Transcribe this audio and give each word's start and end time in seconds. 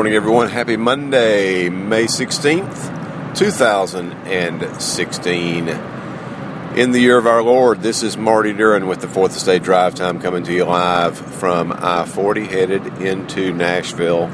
Morning, 0.00 0.14
everyone. 0.14 0.48
Happy 0.48 0.78
Monday, 0.78 1.68
May 1.68 2.04
16th, 2.04 3.36
2016. 3.36 5.68
In 5.68 6.92
the 6.92 6.98
year 6.98 7.18
of 7.18 7.26
our 7.26 7.42
Lord, 7.42 7.82
this 7.82 8.02
is 8.02 8.16
Marty 8.16 8.54
Duran 8.54 8.86
with 8.86 9.02
the 9.02 9.08
Fourth 9.08 9.36
Estate 9.36 9.62
Drive 9.62 9.94
Time 9.94 10.18
coming 10.18 10.42
to 10.44 10.54
you 10.54 10.64
live 10.64 11.18
from 11.18 11.70
I 11.70 12.06
40 12.06 12.46
headed 12.46 12.86
into 13.02 13.52
Nashville, 13.52 14.30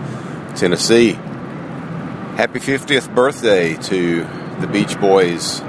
Tennessee. 0.54 1.14
Happy 1.14 2.60
50th 2.60 3.12
birthday 3.12 3.74
to 3.74 4.24
the 4.60 4.68
Beach 4.68 4.96
Boys 5.00 5.62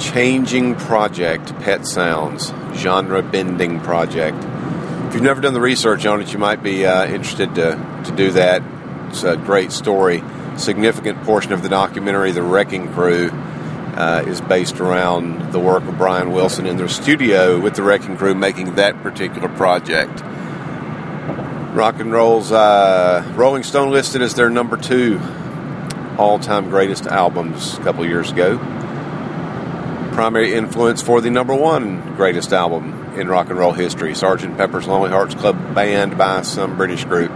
changing 0.00 0.74
project, 0.74 1.54
Pet 1.60 1.86
Sounds, 1.86 2.52
genre 2.74 3.22
bending 3.22 3.78
project. 3.78 4.47
If 5.08 5.14
you've 5.14 5.22
never 5.22 5.40
done 5.40 5.54
the 5.54 5.60
research 5.60 6.04
on 6.04 6.20
it, 6.20 6.34
you 6.34 6.38
might 6.38 6.62
be 6.62 6.84
uh, 6.84 7.06
interested 7.06 7.54
to, 7.54 8.02
to 8.04 8.12
do 8.14 8.32
that. 8.32 8.62
It's 9.08 9.22
a 9.22 9.38
great 9.38 9.72
story. 9.72 10.22
Significant 10.58 11.22
portion 11.22 11.54
of 11.54 11.62
the 11.62 11.70
documentary, 11.70 12.32
The 12.32 12.42
Wrecking 12.42 12.92
Crew, 12.92 13.30
uh, 13.32 14.22
is 14.26 14.42
based 14.42 14.80
around 14.80 15.50
the 15.50 15.58
work 15.58 15.82
of 15.84 15.96
Brian 15.96 16.30
Wilson 16.32 16.66
in 16.66 16.76
their 16.76 16.88
studio 16.88 17.58
with 17.58 17.74
the 17.74 17.82
Wrecking 17.82 18.18
Crew 18.18 18.34
making 18.34 18.74
that 18.74 19.02
particular 19.02 19.48
project. 19.48 20.20
Rock 21.74 22.00
and 22.00 22.12
Roll's 22.12 22.52
uh, 22.52 23.32
Rolling 23.34 23.62
Stone 23.62 23.90
listed 23.90 24.20
as 24.20 24.34
their 24.34 24.50
number 24.50 24.76
two 24.76 25.18
all 26.18 26.38
time 26.38 26.68
greatest 26.68 27.06
albums 27.06 27.78
a 27.78 27.80
couple 27.80 28.04
years 28.04 28.30
ago. 28.30 28.58
Primary 30.12 30.52
influence 30.52 31.00
for 31.00 31.22
the 31.22 31.30
number 31.30 31.54
one 31.54 32.14
greatest 32.14 32.52
album 32.52 32.97
in 33.18 33.28
rock 33.28 33.50
and 33.50 33.58
roll 33.58 33.72
history, 33.72 34.14
Sergeant 34.14 34.56
Pepper's 34.56 34.86
Lonely 34.86 35.10
Hearts 35.10 35.34
Club 35.34 35.74
Band 35.74 36.16
by 36.16 36.42
some 36.42 36.76
British 36.76 37.04
group. 37.04 37.30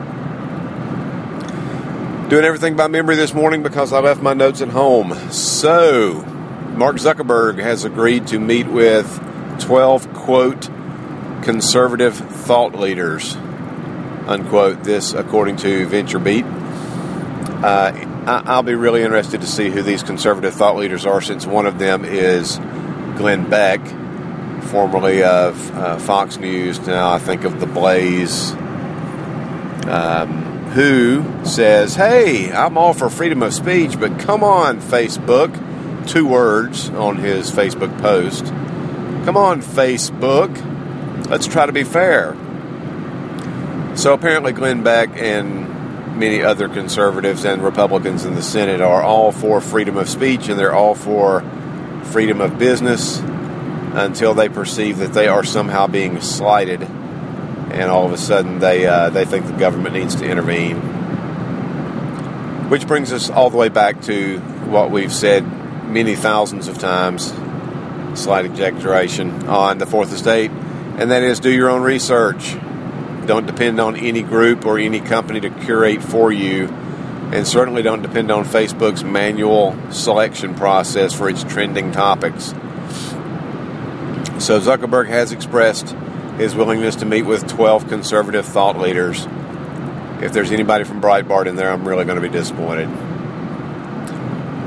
Doing 2.28 2.44
everything 2.44 2.76
by 2.76 2.86
memory 2.86 3.16
this 3.16 3.34
morning 3.34 3.62
because 3.62 3.92
I 3.92 4.00
left 4.00 4.22
my 4.22 4.32
notes 4.32 4.62
at 4.62 4.68
home. 4.68 5.12
So, 5.30 6.22
Mark 6.76 6.96
Zuckerberg 6.96 7.58
has 7.58 7.84
agreed 7.84 8.28
to 8.28 8.38
meet 8.38 8.68
with 8.68 9.20
12, 9.60 10.14
quote, 10.14 10.70
conservative 11.42 12.16
thought 12.16 12.74
leaders, 12.74 13.34
unquote. 14.26 14.84
This, 14.84 15.12
according 15.12 15.56
to 15.56 15.86
VentureBeat. 15.88 16.60
Uh, 17.64 18.08
I'll 18.26 18.62
be 18.62 18.74
really 18.74 19.02
interested 19.02 19.40
to 19.40 19.46
see 19.46 19.68
who 19.68 19.82
these 19.82 20.02
conservative 20.02 20.54
thought 20.54 20.76
leaders 20.76 21.04
are 21.04 21.20
since 21.20 21.44
one 21.44 21.66
of 21.66 21.78
them 21.78 22.04
is 22.04 22.56
Glenn 23.16 23.50
Beck 23.50 23.80
formerly 24.72 25.22
of 25.22 25.70
uh, 25.76 25.98
Fox 25.98 26.38
News, 26.38 26.80
now 26.86 27.12
I 27.12 27.18
think 27.18 27.44
of 27.44 27.60
The 27.60 27.66
Blaze, 27.66 28.52
um, 29.86 30.30
who 30.70 31.44
says, 31.44 31.94
Hey, 31.94 32.50
I'm 32.50 32.78
all 32.78 32.94
for 32.94 33.10
freedom 33.10 33.42
of 33.42 33.52
speech, 33.52 34.00
but 34.00 34.18
come 34.18 34.42
on, 34.42 34.80
Facebook. 34.80 36.08
Two 36.08 36.26
words 36.26 36.88
on 36.88 37.18
his 37.18 37.50
Facebook 37.50 38.00
post. 38.00 38.46
Come 39.26 39.36
on, 39.36 39.60
Facebook. 39.60 41.28
Let's 41.28 41.46
try 41.46 41.66
to 41.66 41.72
be 41.72 41.84
fair. 41.84 42.34
So 43.94 44.14
apparently, 44.14 44.52
Glenn 44.52 44.82
Beck 44.82 45.10
and 45.16 46.18
many 46.18 46.40
other 46.40 46.70
conservatives 46.70 47.44
and 47.44 47.62
Republicans 47.62 48.24
in 48.24 48.34
the 48.36 48.42
Senate 48.42 48.80
are 48.80 49.02
all 49.02 49.32
for 49.32 49.60
freedom 49.60 49.98
of 49.98 50.08
speech 50.08 50.48
and 50.48 50.58
they're 50.58 50.74
all 50.74 50.94
for 50.94 51.42
freedom 52.04 52.40
of 52.40 52.58
business 52.58 53.22
until 53.92 54.34
they 54.34 54.48
perceive 54.48 54.98
that 54.98 55.12
they 55.12 55.28
are 55.28 55.44
somehow 55.44 55.86
being 55.86 56.20
slighted, 56.20 56.82
and 56.82 57.90
all 57.90 58.06
of 58.06 58.12
a 58.12 58.18
sudden 58.18 58.58
they 58.58 58.86
uh, 58.86 59.10
they 59.10 59.24
think 59.24 59.46
the 59.46 59.52
government 59.52 59.94
needs 59.94 60.14
to 60.16 60.24
intervene. 60.28 60.78
Which 62.70 62.86
brings 62.86 63.12
us 63.12 63.28
all 63.28 63.50
the 63.50 63.58
way 63.58 63.68
back 63.68 64.00
to 64.02 64.38
what 64.68 64.90
we've 64.90 65.12
said 65.12 65.44
many 65.86 66.16
thousands 66.16 66.68
of 66.68 66.78
times, 66.78 67.32
slight 68.18 68.46
exaggeration 68.46 69.46
on 69.46 69.76
the 69.76 69.86
Fourth 69.86 70.12
Estate, 70.12 70.50
and 70.50 71.10
that 71.10 71.22
is 71.22 71.38
do 71.38 71.50
your 71.50 71.68
own 71.68 71.82
research. 71.82 72.56
Don't 73.26 73.46
depend 73.46 73.78
on 73.78 73.94
any 73.96 74.22
group 74.22 74.64
or 74.64 74.78
any 74.78 75.00
company 75.00 75.40
to 75.40 75.50
curate 75.50 76.02
for 76.02 76.32
you, 76.32 76.68
and 76.68 77.46
certainly 77.46 77.82
don't 77.82 78.02
depend 78.02 78.30
on 78.30 78.44
Facebook's 78.44 79.04
manual 79.04 79.76
selection 79.90 80.54
process 80.54 81.12
for 81.12 81.28
its 81.28 81.44
trending 81.44 81.92
topics. 81.92 82.54
So 84.42 84.58
Zuckerberg 84.58 85.06
has 85.06 85.30
expressed 85.30 85.90
his 86.36 86.56
willingness 86.56 86.96
to 86.96 87.04
meet 87.06 87.22
with 87.22 87.46
12 87.46 87.88
conservative 87.88 88.44
thought 88.44 88.76
leaders. 88.76 89.24
If 90.20 90.32
there's 90.32 90.50
anybody 90.50 90.82
from 90.82 91.00
Breitbart 91.00 91.46
in 91.46 91.54
there, 91.54 91.70
I'm 91.70 91.86
really 91.86 92.04
going 92.04 92.20
to 92.20 92.28
be 92.28 92.28
disappointed. 92.28 92.88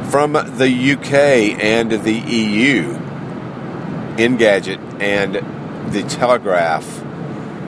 From 0.09 0.31
the 0.31 0.93
UK 0.93 1.61
and 1.61 1.91
the 1.91 2.13
EU, 2.13 2.93
Engadget 4.15 5.01
and 5.01 5.91
The 5.91 6.03
Telegraph 6.03 7.03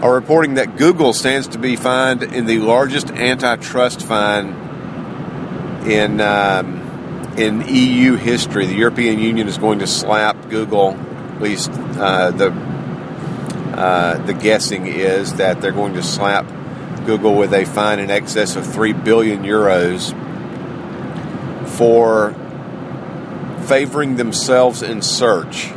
are 0.02 0.16
reporting 0.16 0.54
that 0.54 0.78
Google 0.78 1.12
stands 1.12 1.50
to 1.50 1.60
be 1.60 1.76
fined 1.76 2.24
in 2.24 2.46
the 2.46 2.60
largest 2.60 3.12
antitrust 3.12 4.02
fine 4.02 4.54
in 5.86 6.22
um, 6.22 7.36
in 7.38 7.66
EU 7.68 8.16
history. 8.16 8.66
The 8.66 8.76
European 8.76 9.20
Union 9.20 9.50
is 9.50 9.58
going 9.58 9.80
to 9.80 9.88
slap 9.88 10.50
Google 10.50 10.98
at 11.38 11.44
least 11.44 11.70
uh, 11.72 12.32
the 12.32 12.48
uh, 13.78 14.18
the 14.26 14.34
guessing 14.34 14.88
is 14.88 15.36
that 15.36 15.62
they're 15.62 15.72
going 15.72 15.94
to 15.94 16.02
slap 16.02 16.48
Google 17.06 17.36
with 17.36 17.54
a 17.54 17.64
fine 17.64 18.00
in 18.00 18.10
excess 18.10 18.56
of 18.56 18.66
three 18.66 18.92
billion 18.92 19.44
euros 19.44 20.16
for 21.78 22.34
favoring 23.68 24.16
themselves 24.16 24.82
in 24.82 25.04
search. 25.04 25.70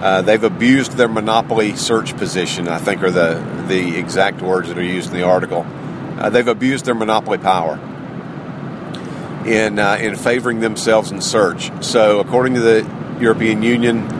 Uh, 0.00 0.22
they've 0.22 0.44
abused 0.44 0.92
their 0.92 1.08
monopoly 1.08 1.76
search 1.76 2.16
position. 2.16 2.66
I 2.66 2.78
think 2.78 3.02
are 3.02 3.10
the 3.10 3.34
the 3.68 3.98
exact 3.98 4.40
words 4.40 4.68
that 4.68 4.78
are 4.78 4.82
used 4.82 5.10
in 5.10 5.18
the 5.18 5.24
article. 5.24 5.66
Uh, 6.18 6.30
they've 6.30 6.48
abused 6.48 6.86
their 6.86 6.94
monopoly 6.94 7.36
power 7.36 7.74
in 9.46 9.78
uh, 9.78 9.98
in 10.00 10.16
favoring 10.16 10.60
themselves 10.60 11.10
in 11.10 11.20
search. 11.20 11.70
So, 11.84 12.20
according 12.20 12.54
to 12.54 12.60
the 12.60 13.18
European 13.20 13.62
Union, 13.62 14.15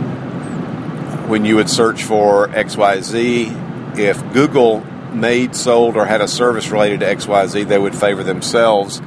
when 1.28 1.44
you 1.44 1.56
would 1.56 1.68
search 1.68 2.04
for 2.04 2.48
XYZ, 2.48 3.98
if 3.98 4.32
Google 4.32 4.80
made, 5.12 5.56
sold, 5.56 5.96
or 5.96 6.06
had 6.06 6.20
a 6.20 6.28
service 6.28 6.70
related 6.70 7.00
to 7.00 7.06
XYZ, 7.06 7.66
they 7.66 7.78
would 7.78 7.94
favor 7.94 8.22
themselves 8.22 9.00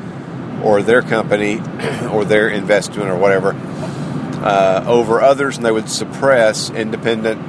or 0.64 0.82
their 0.82 1.02
company 1.02 1.60
or 2.12 2.26
their 2.26 2.50
investment 2.50 3.10
or 3.10 3.18
whatever 3.18 3.54
uh, 4.42 4.84
over 4.88 5.22
others, 5.22 5.58
and 5.58 5.66
they 5.66 5.72
would 5.72 5.90
suppress 5.90 6.70
independent, 6.70 7.42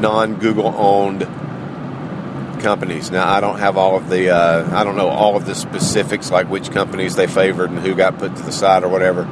non 0.00 0.36
Google 0.36 0.66
owned 0.66 1.20
companies. 2.60 3.10
Now, 3.10 3.28
I 3.28 3.40
don't 3.40 3.58
have 3.58 3.76
all 3.76 3.96
of 3.96 4.08
the, 4.08 4.30
uh, 4.30 4.76
I 4.76 4.84
don't 4.84 4.96
know 4.96 5.08
all 5.08 5.36
of 5.36 5.46
the 5.46 5.54
specifics, 5.54 6.30
like 6.30 6.48
which 6.48 6.70
companies 6.70 7.14
they 7.14 7.26
favored 7.26 7.70
and 7.70 7.78
who 7.78 7.94
got 7.94 8.18
put 8.18 8.34
to 8.36 8.42
the 8.42 8.52
side 8.52 8.82
or 8.82 8.88
whatever. 8.88 9.24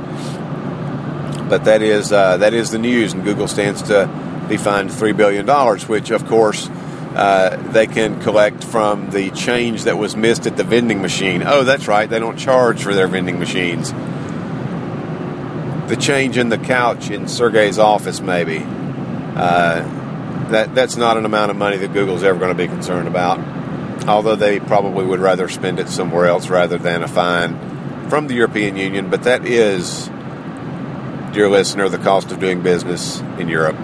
But 1.49 1.65
that 1.65 1.81
is 1.83 2.13
uh, 2.13 2.39
that 2.39 2.55
is 2.55 2.71
the 2.71 2.79
news, 2.79 3.13
and 3.13 3.23
Google 3.23 3.47
stands 3.47 3.83
to 3.83 4.09
be 4.49 4.57
fined 4.57 4.91
$3 4.91 5.17
billion, 5.17 5.47
which, 5.89 6.11
of 6.11 6.27
course, 6.27 6.69
uh, 6.69 7.57
they 7.73 7.87
can 7.87 8.21
collect 8.21 8.63
from 8.63 9.11
the 9.11 9.31
change 9.31 9.85
that 9.85 9.97
was 9.97 10.17
missed 10.17 10.47
at 10.47 10.57
the 10.57 10.65
vending 10.65 11.01
machine. 11.01 11.43
Oh, 11.45 11.65
that's 11.65 11.89
right, 11.89 12.09
they 12.09 12.19
don't 12.19 12.39
charge 12.39 12.83
for 12.83 12.95
their 12.95 13.09
vending 13.09 13.39
machines. 13.39 13.93
The 15.89 15.97
change 15.97 16.37
in 16.37 16.49
the 16.49 16.59
couch 16.59 17.11
in 17.11 17.27
Sergey's 17.27 17.79
office, 17.79 18.21
maybe. 18.21 18.63
Uh, 18.63 19.83
that 20.51 20.75
that's 20.75 20.97
not 20.97 21.17
an 21.17 21.25
amount 21.25 21.51
of 21.51 21.57
money 21.57 21.77
that 21.77 21.93
Google's 21.93 22.23
ever 22.23 22.39
going 22.39 22.51
to 22.51 22.55
be 22.55 22.69
concerned 22.69 23.09
about. 23.09 23.39
Although 24.07 24.37
they 24.37 24.61
probably 24.61 25.05
would 25.05 25.21
rather 25.21 25.49
spend 25.49 25.81
it 25.81 25.89
somewhere 25.89 26.27
else 26.27 26.49
rather 26.49 26.79
than 26.79 27.03
a 27.03 27.09
fine 27.09 28.09
from 28.09 28.29
the 28.29 28.35
European 28.35 28.77
Union. 28.77 29.11
But 29.11 29.25
that 29.25 29.45
is, 29.45 30.07
dear 31.33 31.49
listener, 31.49 31.89
the 31.89 31.99
cost 31.99 32.31
of 32.31 32.41
doing 32.41 32.63
business 32.63 33.21
in 33.39 33.49
Europe. 33.49 33.77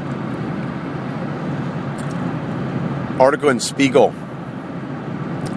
Article 3.21 3.51
in 3.51 3.61
Spiegel 3.61 4.15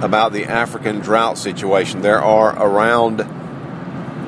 about 0.02 0.34
the 0.34 0.46
African 0.46 1.00
drought 1.00 1.38
situation. 1.38 2.02
There 2.02 2.22
are 2.22 2.62
around 2.62 3.22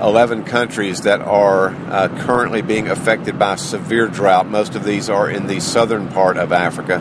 11 0.01 0.45
countries 0.45 1.01
that 1.01 1.21
are 1.21 1.69
uh, 1.69 2.07
currently 2.25 2.62
being 2.62 2.88
affected 2.88 3.38
by 3.38 3.56
severe 3.56 4.07
drought. 4.07 4.47
Most 4.47 4.75
of 4.75 4.83
these 4.83 5.09
are 5.09 5.29
in 5.29 5.47
the 5.47 5.59
southern 5.59 6.07
part 6.09 6.38
of 6.38 6.51
Africa. 6.51 7.00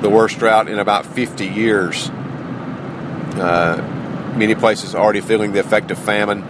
The 0.00 0.10
worst 0.10 0.38
drought 0.38 0.68
in 0.68 0.78
about 0.78 1.06
50 1.06 1.46
years. 1.46 2.08
Uh, 2.10 4.34
many 4.36 4.54
places 4.54 4.94
already 4.94 5.20
feeling 5.20 5.52
the 5.52 5.60
effect 5.60 5.90
of 5.90 5.98
famine. 5.98 6.44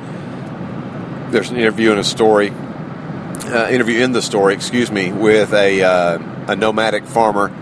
There's 1.31 1.50
an 1.50 1.56
interview 1.56 1.92
in 1.92 1.98
a 1.98 2.04
story, 2.04 2.50
uh, 2.50 3.69
interview 3.70 4.02
in 4.02 4.12
the 4.12 4.22
story, 4.22 4.54
excuse 4.54 4.90
me, 4.90 5.12
with 5.12 5.52
a, 5.54 5.82
uh, 5.82 6.19
a 6.48 6.56
nomadic 6.56 7.06
farmer 7.06 7.52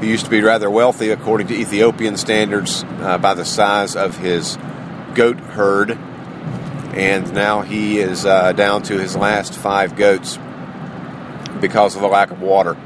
He 0.00 0.08
used 0.08 0.24
to 0.24 0.30
be 0.30 0.40
rather 0.40 0.70
wealthy, 0.70 1.10
according 1.10 1.48
to 1.48 1.54
Ethiopian 1.54 2.16
standards, 2.16 2.84
uh, 3.00 3.18
by 3.18 3.34
the 3.34 3.44
size 3.44 3.96
of 3.96 4.16
his 4.16 4.56
goat 5.14 5.38
herd, 5.38 5.90
and 6.94 7.32
now 7.34 7.60
he 7.60 7.98
is 7.98 8.24
uh, 8.24 8.52
down 8.52 8.82
to 8.84 8.98
his 8.98 9.14
last 9.14 9.54
five 9.54 9.96
goats 9.96 10.38
because 11.60 11.96
of 11.96 12.00
the 12.00 12.08
lack 12.08 12.30
of 12.30 12.40
water. 12.40 12.78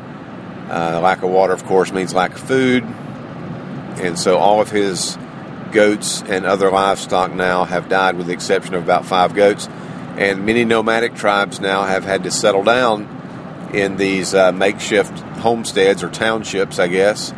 Uh, 0.69 0.99
lack 1.01 1.23
of 1.23 1.31
water, 1.31 1.53
of 1.53 1.65
course, 1.67 1.93
means 1.93 2.13
lack 2.13 2.33
of 2.33 2.41
food, 2.41 2.83
and 2.83 4.19
so 4.19 4.37
all 4.37 4.61
of 4.61 4.71
his 4.71 5.17
goats 5.71 6.21
and 6.23 6.45
other 6.45 6.69
livestock 6.69 7.33
now 7.33 7.65
have 7.65 7.89
died, 7.89 8.17
with 8.17 8.27
the 8.27 8.33
exception 8.33 8.75
of 8.75 8.83
about 8.83 9.07
five 9.07 9.35
goats. 9.35 9.69
And 10.17 10.45
many 10.45 10.65
nomadic 10.65 11.15
tribes 11.15 11.61
now 11.61 11.85
have 11.85 12.05
had 12.05 12.25
to 12.25 12.31
settle 12.33 12.65
down 12.65 13.24
in 13.75 13.97
these 13.97 14.35
uh, 14.35 14.53
makeshift 14.53 15.19
homesteads 15.19 16.03
or 16.03 16.11
townships, 16.11 16.79
I 16.79 16.89
guess. 16.89 17.33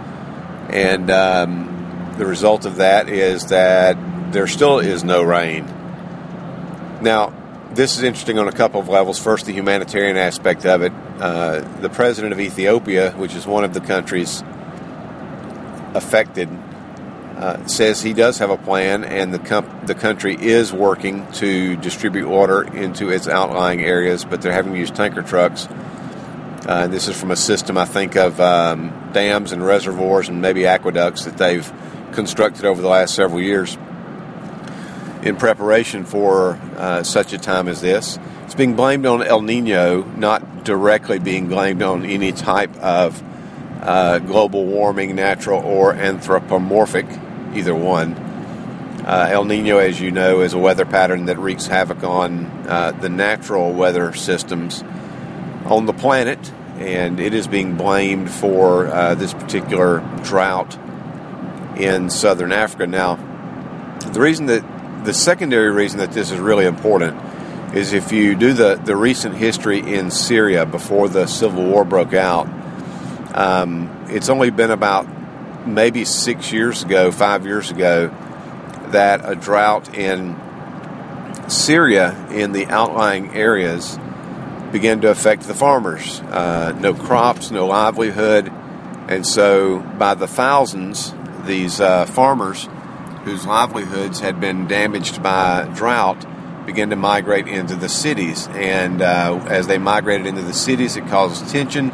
And 0.71 1.11
um, 1.11 2.15
the 2.19 2.27
result 2.27 2.67
of 2.67 2.77
that 2.77 3.09
is 3.09 3.47
that 3.47 3.97
there 4.33 4.47
still 4.47 4.79
is 4.79 5.05
no 5.05 5.23
rain. 5.23 5.65
Now, 7.01 7.33
this 7.73 7.97
is 7.97 8.03
interesting 8.03 8.39
on 8.39 8.49
a 8.49 8.53
couple 8.53 8.81
of 8.81 8.89
levels. 8.89 9.19
First, 9.19 9.47
the 9.47 9.53
humanitarian 9.53 10.17
aspect 10.17 10.65
of 10.65 10.83
it. 10.83 10.93
Uh, 11.19 11.61
the 11.81 11.89
president 11.89 12.33
of 12.33 12.41
Ethiopia, 12.41 13.13
which 13.13 13.35
is 13.35 13.47
one 13.47 13.65
of 13.65 13.75
the 13.75 13.81
countries 13.81 14.43
affected, 15.95 16.49
uh, 17.37 17.67
says 17.67 18.03
he 18.03 18.13
does 18.13 18.39
have 18.39 18.51
a 18.51 18.57
plan, 18.57 19.05
and 19.05 19.33
the 19.33 19.39
com- 19.39 19.69
the 19.85 19.95
country 19.95 20.37
is 20.39 20.73
working 20.73 21.31
to 21.33 21.77
distribute 21.77 22.29
water 22.29 22.63
into 22.63 23.11
its 23.11 23.29
outlying 23.29 23.83
areas, 23.83 24.25
but 24.25 24.41
they're 24.41 24.53
having 24.53 24.73
to 24.73 24.79
use 24.79 24.91
tanker 24.91 25.23
trucks. 25.23 25.69
Uh, 26.67 26.89
this 26.89 27.07
is 27.07 27.17
from 27.17 27.31
a 27.31 27.37
system, 27.37 27.79
I 27.79 27.85
think, 27.85 28.17
of 28.17 28.41
um, 28.41 29.11
dams 29.13 29.53
and 29.53 29.65
reservoirs 29.65 30.29
and 30.29 30.43
maybe 30.43 30.67
aqueducts 30.67 31.25
that 31.25 31.37
they've 31.37 31.73
constructed 32.11 32.65
over 32.65 32.83
the 32.83 32.89
last 32.89 33.15
several 33.15 33.41
years 33.41 33.79
in 35.23 35.37
preparation 35.37 36.05
for 36.05 36.59
uh, 36.77 37.05
such 37.05 37.33
a 37.33 37.39
time 37.39 37.69
as 37.69 37.83
this. 37.83 38.19
It's 38.47 38.57
being 38.57 38.75
blamed 38.75 39.07
on 39.07 39.23
El 39.23 39.43
Nino, 39.43 40.03
not 40.03 40.65
directly 40.65 41.21
being 41.21 41.47
blamed 41.47 41.83
on 41.83 42.05
any 42.05 42.33
type 42.33 42.75
of 42.79 43.23
uh, 43.81 44.19
global 44.19 44.65
warming, 44.65 45.15
natural 45.15 45.65
or 45.65 45.93
anthropomorphic, 45.93 47.07
either 47.55 47.77
one. 47.77 48.15
Uh, 49.07 49.29
El 49.31 49.45
Nino, 49.45 49.79
as 49.79 50.01
you 50.01 50.11
know, 50.11 50.41
is 50.41 50.53
a 50.53 50.59
weather 50.59 50.85
pattern 50.85 51.27
that 51.27 51.39
wreaks 51.39 51.69
havoc 51.69 52.03
on 52.03 52.47
uh, 52.67 52.91
the 52.91 53.09
natural 53.09 53.73
weather 53.73 54.13
systems 54.15 54.83
on 55.67 55.87
the 55.87 55.93
planet, 55.93 56.39
and 56.79 57.19
it 57.19 57.35
is 57.35 57.47
being 57.47 57.77
blamed 57.77 58.31
for 58.31 58.87
uh, 58.87 59.15
this 59.15 59.33
particular 59.33 60.01
drought 60.23 60.79
in 61.77 62.11
southern 62.11 62.53
Africa. 62.53 62.87
Now, 62.87 63.17
the 64.13 64.21
reason 64.21 64.47
that 64.47 65.05
the 65.05 65.15
secondary 65.15 65.71
reason 65.71 65.99
that 65.99 66.13
this 66.13 66.31
is 66.31 66.39
really 66.39 66.67
important 66.67 67.17
is 67.75 67.93
if 67.93 68.13
you 68.13 68.35
do 68.35 68.53
the, 68.53 68.77
the 68.77 68.97
recent 68.97 69.37
history 69.37 69.81
in 69.81 70.11
Syria 70.11 70.65
before 70.65 71.09
the 71.09 71.27
civil 71.27 71.65
war 71.65 71.85
broke 71.85 72.15
out, 72.15 72.49
um, 73.35 74.07
it's 74.09 74.29
only 74.29 74.51
been 74.51 74.71
about 74.71 75.07
maybe 75.67 76.05
six 76.05 76.53
years 76.53 76.83
ago, 76.85 77.11
five 77.11 77.45
years 77.45 77.71
ago, 77.71 78.09
that 78.89 79.29
a 79.29 79.35
drought 79.35 79.95
in 79.95 80.37
Syria 81.49 82.29
in 82.31 82.53
the 82.53 82.67
outlying 82.67 83.35
areas 83.35 83.99
began 84.73 85.01
to 85.03 85.11
affect 85.11 85.43
the 85.43 85.55
farmers. 85.55 86.21
Uh, 86.21 86.77
no 86.81 86.95
crops, 86.95 87.51
no 87.51 87.67
livelihood. 87.67 88.49
And 89.09 89.27
so, 89.27 89.81
by 89.81 90.15
the 90.15 90.27
thousands, 90.27 91.15
these 91.45 91.81
uh, 91.81 92.07
farmers 92.07 92.69
whose 93.25 93.47
livelihoods 93.47 94.21
had 94.21 94.41
been 94.41 94.67
damaged 94.67 95.23
by 95.23 95.71
drought 95.75 96.27
began 96.67 96.91
to 96.91 96.97
migrate 96.97 97.47
into 97.47 97.77
the 97.77 97.89
cities. 97.89 98.49
And 98.49 99.03
uh, 99.03 99.45
as 99.49 99.67
they 99.67 99.79
migrated 99.79 100.27
into 100.27 100.43
the 100.43 100.55
cities, 100.55 100.97
it 100.97 101.07
caused 101.07 101.49
tension 101.49 101.91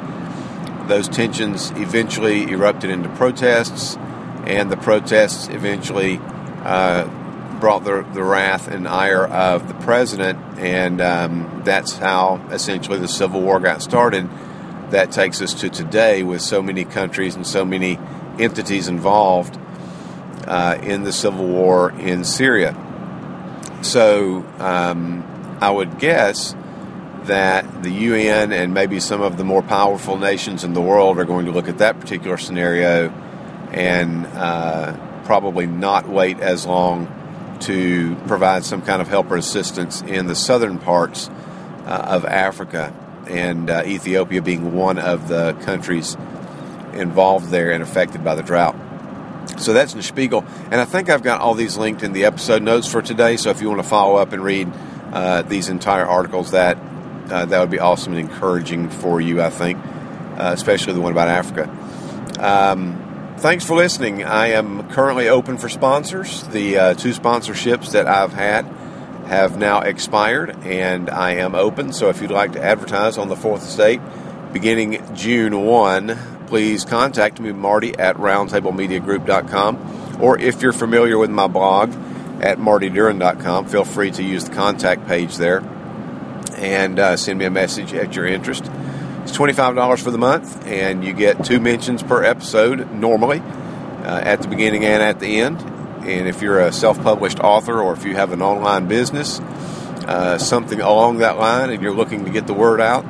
those 0.88 1.08
tensions 1.08 1.70
eventually 1.72 2.50
erupted 2.50 2.90
into 2.90 3.08
protests, 3.10 3.96
and 4.46 4.70
the 4.70 4.76
protests 4.76 5.48
eventually 5.48 6.18
uh, 6.64 7.08
brought 7.62 7.84
the, 7.84 8.04
the 8.12 8.24
wrath 8.24 8.66
and 8.66 8.88
ire 8.88 9.24
of 9.24 9.68
the 9.68 9.74
president, 9.74 10.36
and 10.58 11.00
um, 11.00 11.62
that's 11.64 11.96
how 11.96 12.44
essentially 12.50 12.98
the 12.98 13.06
Civil 13.06 13.40
War 13.40 13.60
got 13.60 13.80
started. 13.80 14.28
That 14.90 15.12
takes 15.12 15.40
us 15.40 15.54
to 15.60 15.70
today 15.70 16.24
with 16.24 16.42
so 16.42 16.60
many 16.60 16.84
countries 16.84 17.36
and 17.36 17.46
so 17.46 17.64
many 17.64 18.00
entities 18.40 18.88
involved 18.88 19.60
uh, 20.44 20.76
in 20.82 21.04
the 21.04 21.12
Civil 21.12 21.46
War 21.46 21.92
in 21.92 22.24
Syria. 22.24 22.74
So 23.82 24.44
um, 24.58 25.22
I 25.60 25.70
would 25.70 26.00
guess 26.00 26.56
that 27.26 27.84
the 27.84 27.92
UN 27.92 28.50
and 28.52 28.74
maybe 28.74 28.98
some 28.98 29.22
of 29.22 29.36
the 29.36 29.44
more 29.44 29.62
powerful 29.62 30.18
nations 30.18 30.64
in 30.64 30.72
the 30.72 30.82
world 30.82 31.16
are 31.20 31.24
going 31.24 31.46
to 31.46 31.52
look 31.52 31.68
at 31.68 31.78
that 31.78 32.00
particular 32.00 32.38
scenario 32.38 33.10
and 33.70 34.26
uh, 34.26 35.22
probably 35.22 35.66
not 35.68 36.08
wait 36.08 36.40
as 36.40 36.66
long 36.66 37.20
to 37.62 38.16
provide 38.26 38.64
some 38.64 38.82
kind 38.82 39.02
of 39.02 39.08
help 39.08 39.30
or 39.30 39.36
assistance 39.36 40.02
in 40.02 40.26
the 40.26 40.34
southern 40.34 40.78
parts 40.78 41.28
uh, 41.86 42.06
of 42.08 42.24
Africa, 42.24 42.92
and 43.28 43.70
uh, 43.70 43.82
Ethiopia 43.86 44.42
being 44.42 44.74
one 44.74 44.98
of 44.98 45.28
the 45.28 45.54
countries 45.64 46.16
involved 46.92 47.50
there 47.50 47.72
and 47.72 47.82
affected 47.82 48.22
by 48.22 48.34
the 48.34 48.42
drought. 48.42 48.76
So 49.58 49.72
that's 49.72 49.94
in 49.94 50.02
Spiegel, 50.02 50.44
and 50.70 50.80
I 50.80 50.84
think 50.84 51.10
I've 51.10 51.22
got 51.22 51.40
all 51.40 51.54
these 51.54 51.76
linked 51.76 52.02
in 52.02 52.12
the 52.12 52.24
episode 52.24 52.62
notes 52.62 52.86
for 52.86 53.02
today. 53.02 53.36
So 53.36 53.50
if 53.50 53.60
you 53.60 53.68
want 53.68 53.82
to 53.82 53.88
follow 53.88 54.16
up 54.16 54.32
and 54.32 54.42
read 54.42 54.70
uh, 55.12 55.42
these 55.42 55.68
entire 55.68 56.06
articles, 56.06 56.52
that 56.52 56.78
uh, 57.30 57.46
that 57.46 57.60
would 57.60 57.70
be 57.70 57.78
awesome 57.78 58.14
and 58.14 58.30
encouraging 58.30 58.88
for 58.88 59.20
you, 59.20 59.42
I 59.42 59.50
think, 59.50 59.78
uh, 59.78 60.50
especially 60.52 60.94
the 60.94 61.00
one 61.00 61.12
about 61.12 61.28
Africa. 61.28 61.68
Um, 62.38 63.11
thanks 63.38 63.64
for 63.64 63.76
listening. 63.76 64.24
I 64.24 64.48
am 64.48 64.88
currently 64.90 65.28
open 65.28 65.58
for 65.58 65.68
sponsors. 65.68 66.46
The 66.48 66.78
uh, 66.78 66.94
two 66.94 67.10
sponsorships 67.10 67.92
that 67.92 68.06
I've 68.06 68.32
had 68.32 68.64
have 69.26 69.56
now 69.56 69.80
expired, 69.80 70.56
and 70.64 71.10
I 71.10 71.32
am 71.32 71.54
open. 71.54 71.92
So 71.92 72.08
if 72.08 72.20
you'd 72.20 72.30
like 72.30 72.52
to 72.52 72.62
advertise 72.62 73.18
on 73.18 73.28
the 73.28 73.36
Fourth 73.36 73.62
Estate 73.62 74.00
beginning 74.52 75.14
June 75.14 75.64
1, 75.64 76.46
please 76.46 76.84
contact 76.84 77.40
me, 77.40 77.52
Marty, 77.52 77.96
at 77.98 78.16
roundtablemediagroup.com. 78.16 80.18
Or 80.20 80.38
if 80.38 80.62
you're 80.62 80.72
familiar 80.72 81.18
with 81.18 81.30
my 81.30 81.46
blog 81.46 81.90
at 82.42 82.58
martyduran.com, 82.58 83.66
feel 83.66 83.84
free 83.84 84.10
to 84.10 84.22
use 84.22 84.44
the 84.44 84.54
contact 84.54 85.06
page 85.06 85.36
there 85.36 85.62
and 86.56 86.98
uh, 86.98 87.16
send 87.16 87.38
me 87.38 87.44
a 87.44 87.50
message 87.50 87.94
at 87.94 88.14
your 88.14 88.26
interest. 88.26 88.64
It's 89.22 89.36
$25 89.36 90.02
for 90.02 90.10
the 90.10 90.18
month, 90.18 90.66
and 90.66 91.04
you 91.04 91.12
get 91.12 91.44
two 91.44 91.60
mentions 91.60 92.02
per 92.02 92.24
episode 92.24 92.90
normally 92.90 93.38
uh, 93.38 94.20
at 94.20 94.42
the 94.42 94.48
beginning 94.48 94.84
and 94.84 95.00
at 95.00 95.20
the 95.20 95.40
end. 95.40 95.60
And 95.60 96.26
if 96.26 96.42
you're 96.42 96.58
a 96.58 96.72
self 96.72 97.00
published 97.00 97.38
author 97.38 97.80
or 97.80 97.92
if 97.92 98.04
you 98.04 98.16
have 98.16 98.32
an 98.32 98.42
online 98.42 98.88
business, 98.88 99.38
uh, 99.38 100.38
something 100.38 100.80
along 100.80 101.18
that 101.18 101.38
line, 101.38 101.70
and 101.70 101.80
you're 101.80 101.94
looking 101.94 102.24
to 102.24 102.32
get 102.32 102.48
the 102.48 102.52
word 102.52 102.80
out, 102.80 103.04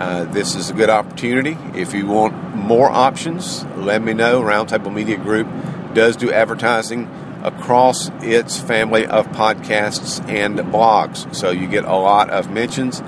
uh, 0.00 0.24
this 0.24 0.56
is 0.56 0.68
a 0.68 0.72
good 0.72 0.90
opportunity. 0.90 1.56
If 1.76 1.94
you 1.94 2.08
want 2.08 2.56
more 2.56 2.90
options, 2.90 3.64
let 3.76 4.02
me 4.02 4.14
know. 4.14 4.42
Roundtable 4.42 4.92
Media 4.92 5.16
Group 5.16 5.46
does 5.94 6.16
do 6.16 6.32
advertising 6.32 7.08
across 7.44 8.10
its 8.20 8.58
family 8.58 9.06
of 9.06 9.28
podcasts 9.28 10.28
and 10.28 10.58
blogs. 10.58 11.32
So 11.36 11.50
you 11.50 11.68
get 11.68 11.84
a 11.84 11.94
lot 11.94 12.30
of 12.30 12.50
mentions 12.50 13.00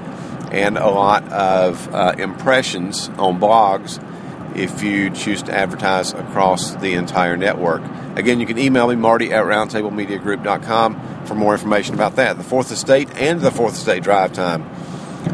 and 0.55 0.79
a 0.79 0.89
lot 0.89 1.25
of 1.33 1.93
uh, 1.93 2.15
impressions 2.17 3.09
on 3.19 3.41
blogs 3.41 4.01
if 4.57 4.85
you 4.85 5.11
choose 5.11 5.43
to 5.43 5.53
advertise 5.53 6.13
across 6.13 6.77
the 6.77 6.95
entire 6.95 7.37
network. 7.37 7.83
Again, 8.15 8.39
you 8.39 8.47
can 8.47 8.57
email 8.57 8.87
me, 8.87 8.95
Marty 8.95 9.33
at 9.33 9.45
roundtablemediagroup.com 9.45 11.27
for 11.27 11.35
more 11.35 11.55
information 11.55 11.95
about 11.95 12.15
that. 12.17 12.37
The 12.37 12.45
Fourth 12.45 12.71
Estate 12.71 13.11
and 13.17 13.41
the 13.41 13.51
Fourth 13.51 13.75
Estate 13.75 14.05
Drive 14.05 14.33
Time 14.33 14.63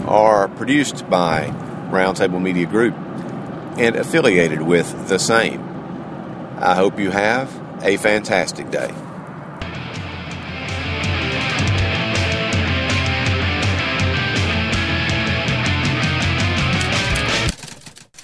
are 0.08 0.48
produced 0.48 1.08
by 1.10 1.48
Roundtable 1.90 2.40
Media 2.40 2.64
Group 2.64 2.94
and 2.94 3.96
affiliated 3.96 4.62
with 4.62 5.08
the 5.08 5.18
same. 5.18 5.60
I 6.56 6.74
hope 6.74 6.98
you 6.98 7.10
have 7.10 7.54
a 7.82 7.98
fantastic 7.98 8.70
day. 8.70 8.94